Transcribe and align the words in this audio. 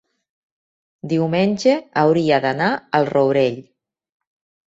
diumenge 1.11 1.75
hauria 2.03 2.41
d'anar 2.47 2.69
al 3.01 3.07
Rourell. 3.13 3.59